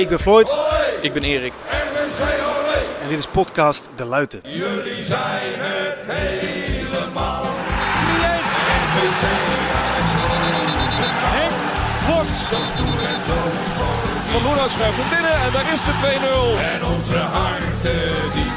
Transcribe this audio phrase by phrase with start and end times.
[0.00, 0.54] Ik ben Floyd
[1.00, 1.52] Ik ben Erik.
[3.02, 4.40] en dit is podcast De Luiten.
[4.42, 7.44] Jullie zijn het helemaal.
[11.36, 11.54] Henk
[12.06, 12.28] Vos.
[14.32, 16.58] Van Loenhout schuift hem binnen en daar is de 2-0.
[16.74, 18.52] En onze harten diep.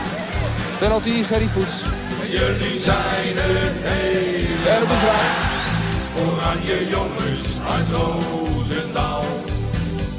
[0.80, 1.82] Penalty, Gerry Voets.
[2.30, 4.73] Jullie zijn het helemaal.
[4.73, 5.32] En het is raak.
[6.25, 9.23] Oranje jongens uit Roosendaal.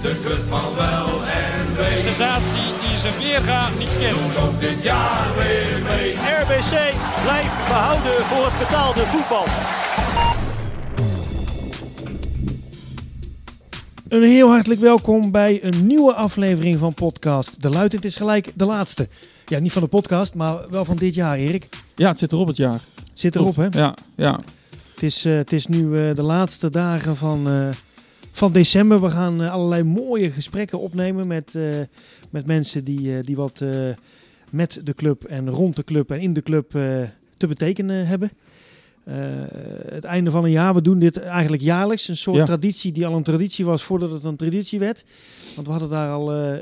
[0.04, 1.98] De club van wel en wee.
[1.98, 4.22] Sensatie die zijn weerga niet kent.
[4.22, 6.12] Doet ook dit jaar weer mee.
[6.12, 6.72] RBC
[7.22, 9.44] blijft behouden voor het betaalde voetbal.
[14.08, 17.98] Een heel hartelijk welkom bij een nieuwe aflevering van podcast De Luiten.
[17.98, 19.08] Het is gelijk de laatste.
[19.46, 21.68] Ja, niet van de podcast, maar wel van dit jaar, Erik.
[21.94, 22.80] Ja, het zit erop het jaar.
[23.12, 23.66] Zit erop, hè?
[23.70, 24.40] Ja, ja.
[24.94, 27.68] Het is, eh, het is nu eh, de laatste dagen van, eh,
[28.34, 29.00] van december.
[29.00, 31.62] We gaan eh, allerlei mooie gesprekken opnemen met, eh,
[32.30, 33.64] met mensen die, eh, die wat
[34.50, 36.70] met de club en rond de club en in de club
[37.36, 38.30] te betekenen hebben.
[39.04, 39.16] Eh,
[39.88, 40.74] het einde van een jaar.
[40.74, 42.08] We doen dit eigenlijk jaarlijks.
[42.08, 42.44] Een soort Ja.
[42.44, 45.04] traditie die al een traditie was voordat het een traditie werd.
[45.54, 46.56] Want we hadden daar al eh,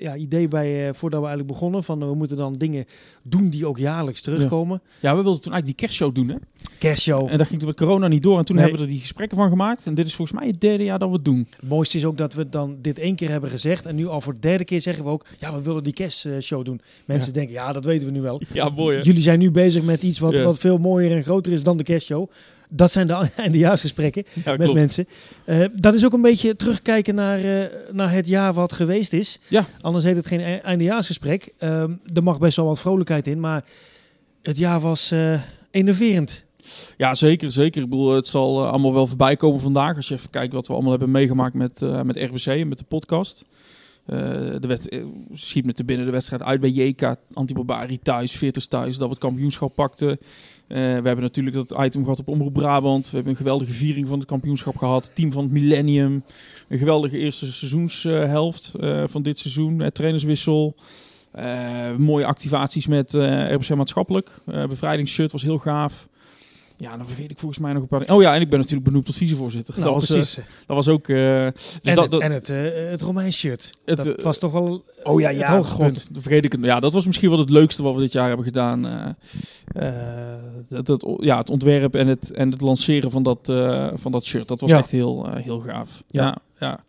[0.00, 1.84] ja, idee bij voordat we eigenlijk begonnen.
[1.84, 2.84] Van we moeten dan dingen
[3.22, 4.80] doen die ook jaarlijks terugkomen.
[5.00, 6.28] ja, we wilden toen eigenlijk die kerstshow doen.
[6.28, 6.34] Hè?
[6.78, 7.28] Kerstshow.
[7.30, 8.38] En daar ging toen met corona niet door.
[8.38, 8.64] En toen Nee.
[8.64, 9.84] hebben we er die gesprekken van gemaakt.
[9.84, 11.46] En dit is volgens mij het derde jaar dat we het doen.
[11.50, 13.84] Het mooiste is ook dat we dan dit één keer hebben gezegd.
[13.86, 16.64] En nu al voor de derde keer zeggen we ook, ja, we willen die kerstshow
[16.64, 16.80] doen.
[17.06, 18.40] Mensen denken, ja, dat weten we nu wel.
[18.52, 21.62] Ja, mooi Jullie zijn nu bezig met iets wat, wat veel mooier en groter is
[21.62, 22.30] dan de kerstshow.
[22.68, 25.06] Dat zijn de eindejaarsgesprekken Ja, met mensen.
[25.44, 29.38] Eh, dat is ook een beetje terugkijken naar, eh, naar het jaar wat geweest is.
[29.48, 29.64] Ja.
[29.80, 31.52] Anders heet het geen e- eindejaarsgesprek.
[31.58, 33.64] Ehm, er mag best wel wat vrolijkheid in, maar
[34.42, 36.44] het jaar was eh enerverend.
[36.96, 37.82] Ja, zeker, zeker.
[37.82, 39.96] Ik bedoel, het zal allemaal wel voorbij komen vandaag.
[39.96, 42.84] Als je even kijkt wat we allemaal hebben meegemaakt met, met RBC en met de
[42.88, 43.44] podcast.
[44.06, 44.18] Eh,
[44.60, 48.66] de wet, eh, schiet me te binnen de wedstrijd uit bij JK, Antibarbari thuis, Veerters
[48.66, 50.10] thuis, dat we het kampioenschap pakten.
[50.10, 50.18] Eh,
[50.76, 53.04] we hebben natuurlijk dat item gehad op Omroep Brabant.
[53.04, 55.10] We hebben een geweldige viering van het kampioenschap gehad.
[55.14, 56.24] Team van het Millennium.
[56.68, 58.72] Een geweldige eerste seizoenshelft
[59.04, 59.90] van dit seizoen.
[59.92, 60.76] Trainerswissel.
[61.96, 64.30] Mooie activaties met RBC Maatschappelijk.
[64.44, 66.08] Bevrijdingsshirt was heel gaaf.
[66.78, 68.14] Ja, dan vergeet ik volgens mij nog een paar.
[68.14, 69.74] Oh ja, en ik ben natuurlijk benoemd tot vicevoorzitter.
[69.80, 71.08] Nou, dat, was, eh, dat was ook...
[71.08, 73.72] eh, dus en, dat, het, dat- en het, eh, het Romeins shirt.
[73.84, 75.96] Het, dat was toch wel Oh ja, het ja, hoogtepunt.
[76.02, 76.60] god, dan vergeet ik het.
[76.64, 79.16] Ja, dat was misschien wel het leukste wat we dit jaar hebben gedaan.
[80.68, 83.38] dat, dat, ja, het ontwerp en het, en het lanceren van dat,
[83.94, 84.48] van dat shirt.
[84.48, 84.78] Dat was Ja.
[84.78, 86.02] echt heel, heel gaaf.
[86.08, 86.22] Ja.
[86.24, 86.84] Ja, ja.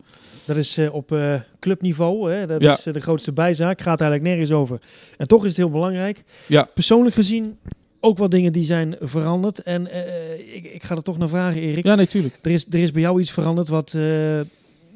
[0.46, 1.16] Dat is op
[1.60, 2.32] clubniveau.
[2.32, 2.46] Hè?
[2.48, 2.74] Dat Ja.
[2.74, 3.82] is de grootste bijzaak.
[3.82, 4.80] Gaat eigenlijk nergens over.
[5.18, 6.24] En toch is het heel belangrijk.
[6.48, 6.70] Ja.
[6.74, 7.58] Persoonlijk gezien
[8.00, 9.62] ook wat dingen die zijn veranderd.
[9.62, 11.84] En eh, ik, ik ga er toch naar vragen, Erik.
[11.86, 12.40] ja nee, tuurlijk.
[12.42, 14.40] Er, is, er is bij jou iets veranderd wat, eh,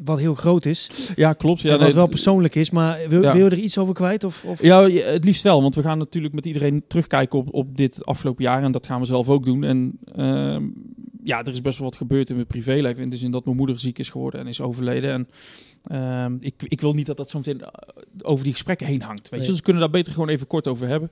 [0.04, 0.90] wat heel groot is.
[1.16, 1.62] Ja, klopt.
[1.62, 2.70] Ja, en wat nee, wel persoonlijk is.
[2.70, 3.34] Maar wil, Ja.
[3.34, 4.24] wil je er iets over kwijt?
[4.24, 4.62] Of, of?
[4.64, 5.62] Ja, ja, het liefst wel.
[5.62, 8.64] Want we gaan natuurlijk met iedereen terugkijken op, op dit afgelopen jaar.
[8.64, 9.64] En dat gaan we zelf ook doen.
[9.64, 10.64] En ehm,
[11.24, 13.04] ja, er is best wel wat gebeurd in mijn privéleven.
[13.04, 15.12] In de zin dat mijn moeder ziek is geworden en is overleden.
[15.12, 15.28] En
[15.84, 17.68] ehm, ik, ik wil niet dat dat zo meteen eh,
[18.22, 19.30] over die gesprekken heen hangt.
[19.30, 19.48] Weet je?
[19.48, 21.12] Dus we kunnen daar beter gewoon even kort over hebben.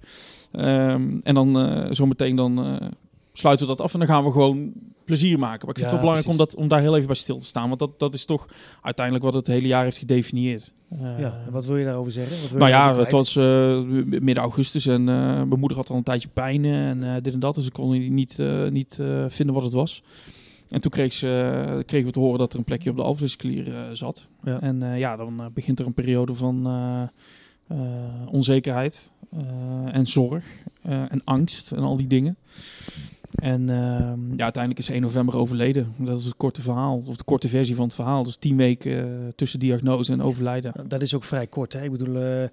[0.51, 2.87] Ehm, en dan eh zometeen dan eh,
[3.33, 3.93] sluiten we dat af.
[3.93, 4.73] En dan gaan we gewoon
[5.05, 5.65] plezier maken.
[5.65, 7.37] Maar ik vind Ja, het wel belangrijk om, dat, om daar heel even bij stil
[7.37, 7.67] te staan.
[7.67, 8.45] Want dat, dat is toch
[8.81, 10.71] uiteindelijk wat het hele jaar heeft gedefinieerd.
[10.89, 12.41] Eh, Ja, en wat wil je daarover zeggen?
[12.41, 13.79] Wat wil nou ja, het was eh,
[14.19, 17.33] midden augustus en eh, mijn moeder had al een tijdje pijn eh, en eh, dit
[17.33, 17.55] en dat.
[17.55, 20.03] Dus ik kon niet, eh, niet eh, vinden wat het was.
[20.69, 23.03] En toen kreeg ze, eh, kregen we te horen dat er een plekje op de
[23.03, 24.27] alvleesklier eh, zat.
[24.43, 24.61] Ja.
[24.61, 27.01] En eh, ja, dan eh, begint er een periode van eh,
[27.67, 27.77] eh,
[28.31, 30.45] onzekerheid eh, en zorg
[30.81, 32.37] eh, en angst en al die dingen.
[33.35, 35.93] En ehm, ja, uiteindelijk is ze 1 november overleden.
[35.97, 38.23] Dat is het korte verhaal, of de korte versie van het verhaal.
[38.23, 40.73] Dus tien weken eh, tussen diagnose en overlijden.
[40.87, 41.73] Dat is ook vrij kort.
[41.73, 41.83] Hè?
[41.83, 42.47] Ik bedoel, eh,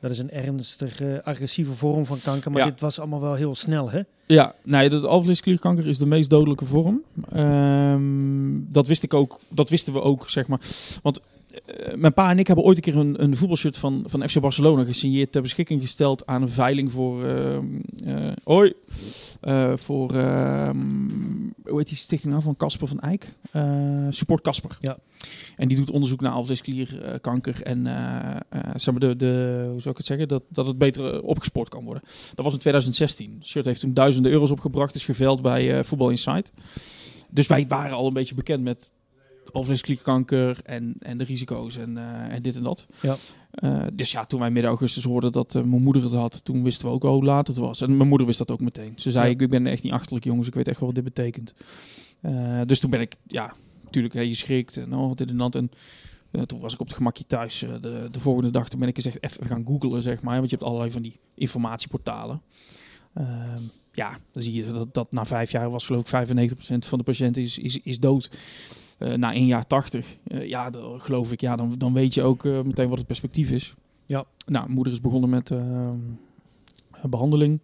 [0.00, 2.50] dat is een ernstige, agressieve vorm van kanker.
[2.50, 2.68] Maar Ja.
[2.70, 4.00] dit was allemaal wel heel snel, hè?
[4.26, 7.02] Ja, nee, de alvleesklierkanker is de meest dodelijke vorm.
[7.32, 8.00] Ehm,
[8.70, 10.60] dat wist ik ook, dat wisten we ook, zeg maar.
[11.02, 11.20] Want
[11.96, 14.84] mijn pa en ik hebben ooit een keer een, een voetbalshirt van, van FC Barcelona
[14.84, 17.58] gesigneerd ter beschikking gesteld aan een veiling voor, eh,
[18.44, 18.72] hoi,
[19.40, 20.76] Eh, voor, ehm,
[21.64, 23.34] hoe heet die stichting nou van Casper van Eyck?
[23.50, 24.78] Eh, Support Casper.
[24.80, 24.98] Ja.
[25.56, 29.90] En die doet onderzoek naar alvleesklierkanker en eh, eh, zeg maar de, de, hoe zou
[29.90, 32.02] ik het zeggen, dat, dat het beter eh, opgespoord kan worden.
[32.34, 33.34] Dat was in 2016.
[33.38, 36.52] Het shirt heeft toen duizenden euro's opgebracht, is geveld bij eh Voetbal Insight.
[37.30, 38.92] Dus wij waren al een beetje bekend met
[39.56, 42.86] alvleesklierkanker en, en de risico's en, eh, en dit en dat.
[43.00, 43.16] Ja.
[43.50, 46.62] Eh, dus ja, toen wij midden augustus hoorden dat eh, mijn moeder het had, toen
[46.62, 47.80] wisten we ook al hoe laat het was.
[47.80, 48.92] En mijn moeder wist dat ook meteen.
[48.96, 49.30] Ze zei, Ja.
[49.30, 51.54] ik, ik ben echt niet achterlijk jongens, ik weet echt wel wat dit betekent.
[52.66, 53.54] Dus toen ben ik, ja,
[53.84, 55.54] natuurlijk, hè, je schrikt en oh, dit en dat.
[55.54, 55.70] En
[56.46, 57.58] toen was ik op het gemakje thuis.
[57.58, 60.36] de, de volgende dag toen ben ik eens echt even gaan googlen, zeg maar.
[60.36, 62.42] Want je hebt allerlei van die informatieportalen.
[63.14, 63.62] Ehm,
[63.92, 67.04] ja, dan zie je dat, dat na vijf jaar was geloof ik 95% van de
[67.04, 68.30] patiënten is, is, is dood.
[68.98, 70.16] Eh, na één jaar 80.
[70.24, 71.40] Eh, ja, dan geloof ik.
[71.40, 73.74] Ja, dan, dan weet je ook eh, meteen wat het perspectief is.
[74.06, 74.24] Ja.
[74.46, 75.52] Nou, moeder is begonnen met
[77.02, 77.60] behandeling.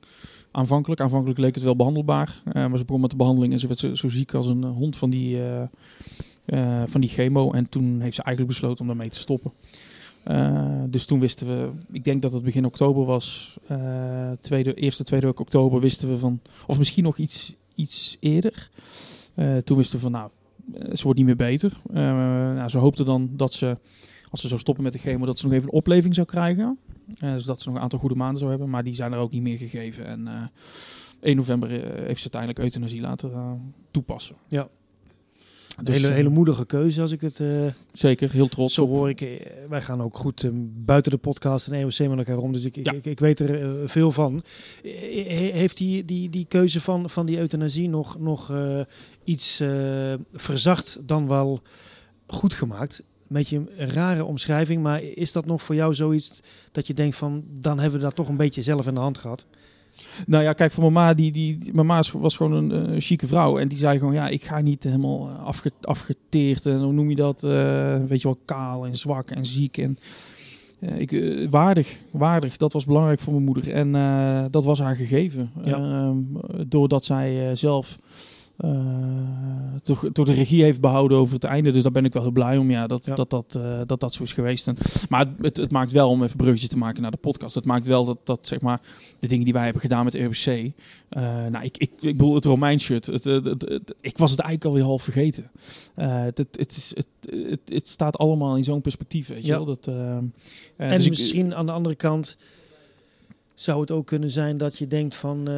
[0.51, 1.01] Aanvankelijk.
[1.01, 2.43] Aanvankelijk leek het wel behandelbaar.
[2.45, 4.65] eh, maar ze begon met de behandeling en ze werd zo, zo ziek als een
[4.65, 5.39] hond van die,
[6.87, 7.51] van die chemo.
[7.51, 9.53] En toen heeft ze eigenlijk besloten om daarmee te stoppen.
[10.91, 13.59] Dus toen wisten we, ik denk dat het begin oktober was,
[14.41, 18.71] tweede, eerste, tweede week oktober wisten we van, of misschien nog iets, iets eerder.
[19.65, 20.31] Toen wisten we van, nou,
[20.93, 21.73] ze wordt niet meer beter.
[21.87, 21.95] Eh,
[22.55, 23.79] nou, ze hoopte dan dat ze,
[24.31, 26.79] als ze zou stoppen met de chemo, dat ze nog even een opleving zou krijgen.
[27.19, 29.33] Eh, dus ze nog een aantal goede maanden zou hebben, maar die zijn er ook
[29.33, 30.07] niet meer gegeven.
[30.07, 30.43] En eh
[31.23, 33.53] 1 november eh, heeft ze uiteindelijk euthanasie laten eh,
[33.91, 34.37] toepassen.
[34.47, 34.69] Ja.
[35.83, 37.47] Een Dus, hele, eh, hele moedige keuze als ik het eh,
[37.93, 38.89] Zeker, heel trots zo op.
[38.89, 39.09] hoor.
[39.09, 39.29] Ik, eh,
[39.69, 40.51] wij gaan ook goed
[40.85, 42.53] buiten de podcast en EOC met elkaar om.
[42.53, 42.93] Dus ik, ik- Ja.
[42.93, 44.43] ik, ik weet er veel van.
[44.83, 48.53] He- heeft die, die, die keuze van, van die euthanasie nog, nog
[49.25, 49.63] iets
[50.33, 51.61] verzacht dan wel
[52.27, 52.99] goed gemaakt?
[52.99, 56.41] Een beetje een rare omschrijving, maar is dat nog voor jou zoiets
[56.73, 59.19] dat je denkt van dan hebben we dat toch een beetje zelf in de hand
[59.19, 59.47] gehad?
[60.27, 63.59] Nou ja, kijk, voor mama, die, die, mama was gewoon een eh, chique vrouw.
[63.59, 67.11] En die zei gewoon, ja, ik ga niet helemaal eh, afge, afgeteerd en hoe noem
[67.11, 67.45] je dat?
[67.45, 69.79] eh, weet je wel, kaal en zwak en ziek.
[69.79, 69.99] En,
[70.97, 73.73] ik, waardig, waardig, dat was belangrijk voor mijn moeder.
[73.73, 73.93] En
[74.51, 75.51] dat was haar gegeven.
[75.65, 75.77] Ja.
[75.77, 76.17] Ehm,
[76.69, 77.99] doordat zij zelf
[78.63, 78.71] eh,
[79.83, 81.71] toch, door de regie heeft behouden over het einde.
[81.71, 83.15] Dus daar ben ik wel heel blij om, ja, dat Ja.
[83.15, 84.69] dat, dat, eh, dat, dat zo is geweest.
[84.69, 84.77] En,
[85.09, 87.65] maar het, het maakt wel, om even een bruggetje te maken naar de podcast, het
[87.65, 88.81] maakt wel dat, dat zeg maar,
[89.19, 90.47] de dingen die wij hebben gedaan met RBC.
[91.09, 93.07] eh nou, ik, ik, ik bedoel, het Romein-shirt.
[93.07, 95.51] Het, het, het- het- ik was het eigenlijk alweer half vergeten.
[95.95, 97.07] Het, het, het, is- het,
[97.51, 99.57] het, het staat allemaal in zo'n perspectief, weet je Ja.
[99.57, 99.65] wel.
[99.65, 100.33] Dat, En
[100.77, 102.37] dus ik- misschien aan de andere kant
[103.55, 105.49] zou het ook kunnen zijn dat je denkt van,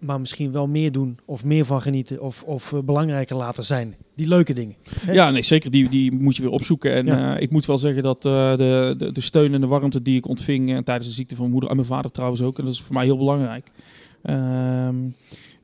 [0.00, 3.94] maar misschien wel meer doen of meer van genieten of, of eh, belangrijker laten zijn.
[4.14, 4.74] Die leuke dingen.
[5.00, 5.12] Hè?
[5.12, 5.70] Ja, nee, zeker.
[5.70, 6.92] Die, die moet je weer opzoeken.
[6.94, 7.36] En Ja.
[7.36, 10.16] eh, ik moet wel zeggen dat eh, de, de, de steun en de warmte die
[10.16, 12.72] ik ontving tijdens de ziekte van mijn moeder en mijn vader trouwens ook, en dat
[12.72, 13.70] is voor mij heel belangrijk.
[14.22, 14.94] Ehm,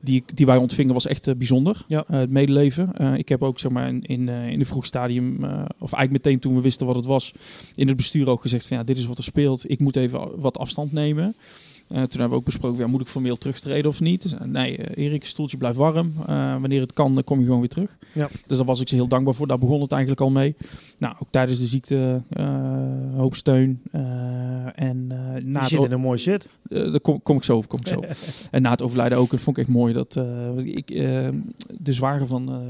[0.01, 1.83] die, die wij ontvingen was echt bijzonder.
[1.87, 2.03] Ja.
[2.07, 3.15] Het medeleven.
[3.17, 5.35] Ik heb ook zeg maar in, in, in een vroeg stadium,
[5.79, 7.33] of eigenlijk meteen toen we wisten wat het was,
[7.75, 9.69] in het bestuur ook gezegd van ja, dit is wat er speelt.
[9.69, 11.35] Ik moet even wat afstand nemen.
[11.87, 14.21] Eh, toen hebben we ook besproken, ja, moet ik formeel terugtreden of niet?
[14.21, 16.13] Dus, eh, nee, eh, Erik, stoeltje blijft warm.
[16.59, 17.97] Wanneer het kan, dan kom je gewoon weer terug.
[18.13, 18.29] Ja.
[18.47, 19.47] Dus daar was ik ze heel dankbaar voor.
[19.47, 20.55] Daar begon het eigenlijk al mee.
[20.97, 22.21] Nou, ook tijdens de ziekte
[23.15, 23.81] hoop steun.
[23.91, 24.01] eh,
[24.75, 25.07] en
[25.43, 26.47] na Je zit in een mooi shit.
[26.69, 27.67] daar kom, kom ik zo op.
[27.67, 27.97] Kom ik zo.
[27.97, 28.05] op.
[28.51, 29.93] en na het overlijden ook, dat vond ik echt mooi.
[29.93, 30.15] Dat,
[30.63, 30.87] ik,
[31.77, 32.61] de zware van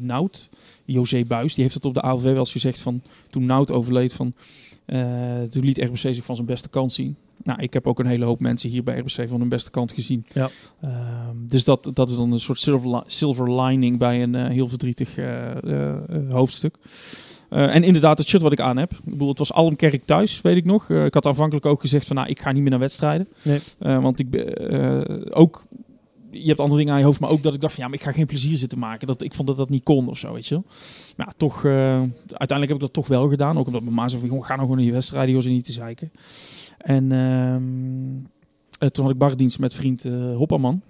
[0.00, 0.48] Nout,
[0.84, 4.12] José Buis, die heeft het op de ALV wel eens gezegd van toen Nout overleed
[4.12, 4.34] van
[5.50, 7.16] toen liet RBC zich van zijn beste kant zien.
[7.42, 9.92] Nou, ik heb ook een hele hoop mensen hier bij RBC van hun beste kant
[9.92, 10.24] gezien.
[10.32, 10.50] Ja.
[10.80, 14.48] Ehm, dus dat, dat is dan een soort silver, li- silver lining bij een eh,
[14.48, 15.96] heel verdrietig eh, eh,
[16.30, 16.76] hoofdstuk.
[17.50, 18.92] En inderdaad, het shirt wat ik aan heb.
[18.92, 20.90] Ik bedoel, het was Almkerk thuis, weet ik nog.
[20.90, 23.28] Ik had aanvankelijk ook gezegd van, nou, ik ga niet meer naar wedstrijden.
[23.42, 23.60] Nee.
[23.78, 25.64] Want ik ben ook...
[26.30, 27.98] Je hebt andere dingen aan je hoofd, maar ook dat ik dacht van, ja, maar
[27.98, 29.06] ik ga geen plezier zitten maken.
[29.06, 30.64] Dat, ik vond dat dat niet kon of zo, weet je wel.
[31.16, 33.58] Maar ja, toch, uiteindelijk heb ik dat toch wel gedaan.
[33.58, 35.48] Ook omdat mijn ma zei van, jongen, ga nou gewoon naar je wedstrijden, joh, ze
[35.48, 36.12] niet te zeiken.
[36.80, 37.62] En ehm,
[38.78, 40.82] eh, toen had ik bardienst met vriend eh Hopperman.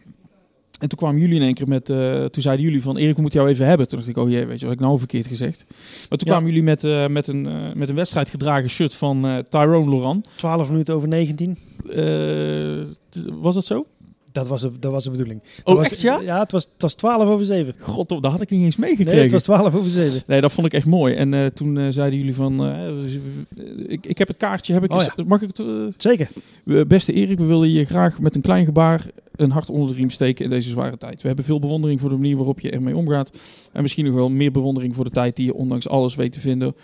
[0.81, 3.21] En toen kwamen jullie in één keer met, eh, toen zeiden jullie van, Erik, we
[3.23, 3.89] moeten jou even hebben.
[3.89, 5.65] Toen dacht ik, oh jee, weet je, wat ik nou verkeerd gezegd.
[5.69, 6.33] Maar toen Ja.
[6.35, 7.43] kwamen jullie met, met, een,
[7.79, 10.29] met een wedstrijd gedragen shirt van Tyrone Laurent.
[10.37, 11.57] 12 minuten over 19.
[11.89, 12.87] Eh,
[13.41, 13.87] was dat zo?
[14.33, 15.43] Dat was de, dat was de bedoeling.
[15.65, 16.21] Oh, was, echt ja?
[16.21, 17.75] Ja, het was, het was 12 over 7.
[17.81, 19.15] God, dat had ik niet eens meegekregen.
[19.15, 20.23] Nee, het was 12 over 7.
[20.27, 21.15] Nee, dat vond ik echt mooi.
[21.15, 24.93] En eh, toen eh, zeiden jullie van, eh, ik, ik heb het kaartje, heb ik,
[24.93, 25.67] Oh mag ik het...
[25.97, 26.29] Zeker.
[26.87, 29.07] Beste Erik, we willen je graag met een klein gebaar
[29.41, 31.21] een hart onder de riem steken in deze zware tijd.
[31.23, 33.39] We hebben veel bewondering voor de manier waarop je ermee omgaat.
[33.73, 36.41] En misschien nog wel meer bewondering voor de tijd die je ondanks alles weet te
[36.41, 36.75] vinden.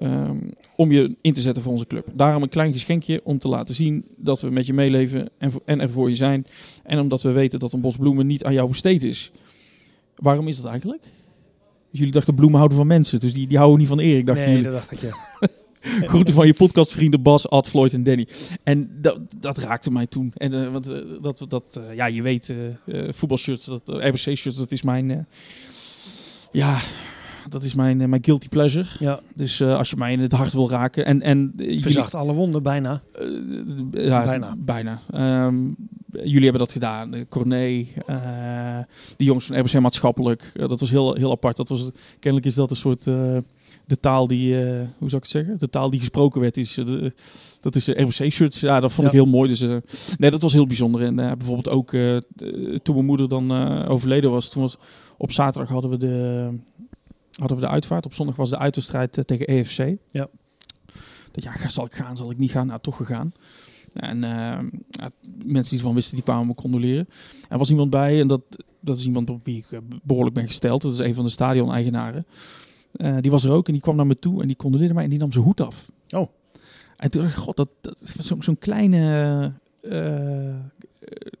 [0.00, 0.36] Ehm,
[0.76, 2.06] om je in te zetten voor onze club.
[2.12, 5.80] Daarom een klein geschenkje om te laten zien dat we met je meeleven en, en
[5.80, 6.46] er voor je zijn.
[6.82, 9.32] En omdat we weten dat een bos bloemen niet aan jou besteed is.
[10.16, 11.04] Waarom is dat eigenlijk?
[11.90, 14.54] Jullie dachten bloemen houden van mensen, dus die, die houden niet van Erik, dachten nee,
[14.56, 14.70] jullie.
[14.70, 15.16] dat dacht ik ja.
[16.08, 18.28] Groeten van je podcastvrienden Bas, Ad, Floyd en Danny.
[18.62, 20.32] En dat, dat raakte mij toen.
[20.36, 22.54] En, eh, want eh, dat, dat eh, ja, je weet,
[23.08, 25.26] voetbalshirts, dat, RBC-shirts, dat is mijn,
[26.52, 26.80] ja,
[27.50, 28.86] dat is mijn, eh, mijn guilty pleasure.
[28.98, 29.20] ja.
[29.34, 31.04] Dus eh, als je mij in het hart wil raken.
[31.04, 33.02] En, en eh, jullie- Verzacht alle wonden bijna.
[33.92, 34.54] ja, Bijna.
[34.58, 35.00] Bijna.
[35.10, 35.56] Ehm,
[36.12, 37.14] jullie hebben dat gedaan.
[37.14, 38.78] Uh, Corné, uh,
[39.16, 40.52] die jongens van RBC Maatschappelijk.
[40.54, 41.56] Uh, dat was heel, heel apart.
[41.56, 43.04] Dat was, kennelijk is dat een soort...
[43.04, 44.54] de taal die...
[44.98, 45.58] hoe zou ik het zeggen?
[45.58, 46.74] De taal die gesproken werd is...
[46.74, 47.12] De,
[47.60, 48.60] dat is de RBC-shirts.
[48.60, 49.12] Ja, dat vond ja.
[49.12, 49.48] ik heel mooi.
[49.48, 49.60] Dus
[50.18, 51.02] nee, dat was heel bijzonder.
[51.02, 51.90] En bijvoorbeeld ook
[52.82, 53.52] toen mijn moeder dan
[53.86, 54.50] overleden was...
[54.50, 54.78] Toen was
[55.16, 56.48] op zaterdag hadden we de
[57.38, 58.06] hadden we de uitvaart.
[58.06, 59.96] Op zondag was de uitwedstrijd tegen EFC.
[60.10, 60.28] Ja.
[61.32, 62.66] Dat ja, zal ik gaan, zal ik niet gaan?
[62.66, 63.32] Nou, toch gegaan.
[63.92, 64.58] En uh,
[64.90, 65.10] ja,
[65.44, 67.08] mensen die ervan wisten, die kwamen me condoleren.
[67.48, 68.42] Er was iemand bij, en dat,
[68.80, 70.82] dat is iemand op wie ik eh, behoorlijk ben gesteld.
[70.82, 72.26] Dat is een van de stadion-eigenaren.
[72.96, 75.04] Uh, die was er ook en die kwam naar me toe en die condoleerde mij
[75.04, 75.90] en die nam zijn hoed af.
[76.10, 76.28] Oh.
[76.96, 80.54] En toen dacht ik, god, dat, dat is zo'n zo kleine, uh,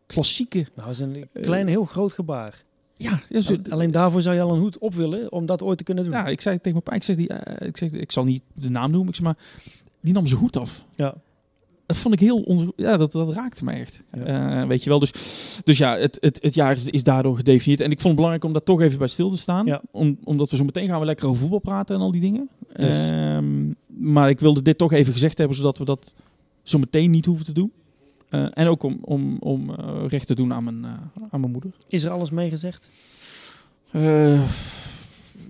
[0.06, 0.58] klassieke...
[0.58, 2.64] Nou, dat is een kleine, heel groot gebaar.
[3.02, 5.84] Ja, dus, alleen daarvoor zou je al een hoed op willen om dat ooit te
[5.84, 6.12] kunnen doen.
[6.12, 7.30] Ja, ik zei tegen mijn pa, ik zeg, die,
[7.66, 9.36] ik, zeg, ik zal niet de naam noemen, ik zeg maar,
[10.00, 10.84] die nam zijn hoed af.
[10.96, 11.14] Ja
[11.90, 14.02] dat vond ik heel ja, dat, dat raakte me echt.
[14.12, 14.60] Ja.
[14.62, 14.98] Uh, weet je wel.
[14.98, 15.12] Dus,
[15.64, 17.80] dus ja, het, het, het jaar is, is daardoor gedefinieerd.
[17.80, 19.66] En ik vond het belangrijk om daar toch even bij stil te staan.
[19.66, 19.82] Ja.
[19.90, 22.48] Om, omdat we zo meteen gaan we lekker over voetbal praten en al die dingen.
[22.76, 23.08] Yes.
[23.08, 26.14] Um, maar ik wilde dit toch even gezegd hebben, zodat we dat
[26.62, 27.72] zo meteen niet hoeven te doen.
[28.30, 29.76] Uh, en ook om, om, om uh,
[30.08, 30.84] recht te doen aan mijn,
[31.30, 31.70] aan mijn moeder.
[31.88, 32.88] Is er alles mee gezegd?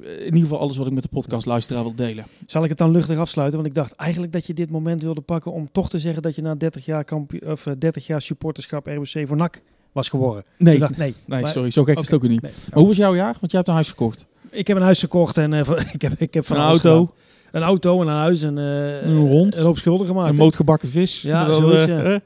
[0.03, 2.25] in ieder geval alles wat ik met de podcast luisteraar wil delen.
[2.47, 3.59] Zal ik het dan luchtig afsluiten?
[3.59, 6.35] Want ik dacht eigenlijk dat je dit moment wilde pakken om toch te zeggen dat
[6.35, 7.05] je na 30 jaar,
[7.47, 10.45] of 30 jaar supporterschap RBC voor NAC was geworden.
[10.57, 12.43] Nee, dacht, nee, nee maar, sorry, zo gek okay, is het ook niet.
[12.43, 12.53] Nee.
[12.73, 13.37] hoe was jouw jaar?
[13.41, 14.27] Want jij hebt een huis gekocht.
[14.51, 15.61] Ik heb een huis gekocht en uh,
[15.93, 16.99] ik heb, ik heb van een auto.
[16.99, 17.19] Gedaan.
[17.51, 19.57] Een auto, een huis en uh, een rond.
[19.57, 20.31] Een hoop schulden gemaakt.
[20.31, 21.23] Een mootgebakken vis.
[21.23, 22.17] Ja, zo is, uh,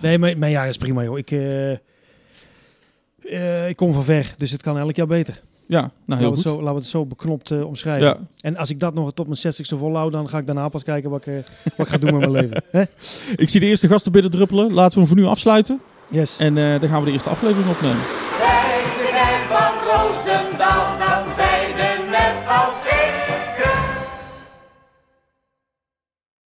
[0.00, 1.18] Nee, mijn, mijn jaar is prima joh.
[1.18, 1.30] Ik,
[3.68, 5.42] ik kom van ver, dus het kan elk jaar beter.
[5.70, 6.44] Ja, nou heel laten, goed.
[6.44, 8.06] We het zo, laten we het zo beknopt uh, omschrijven.
[8.06, 8.18] Ja.
[8.40, 11.10] En als ik dat nog tot mijn 60ste volhoud, dan ga ik daarna pas kijken
[11.10, 11.38] wat ik, uh,
[11.76, 12.62] wat ik ga doen met mijn leven.
[12.70, 12.82] Hè?
[13.44, 14.72] Ik zie de eerste gasten binnen druppelen.
[14.72, 15.80] Laten we hem voor nu afsluiten.
[16.10, 16.38] Yes.
[16.38, 17.96] En uh, dan gaan we de eerste aflevering opnemen.
[17.96, 20.39] De van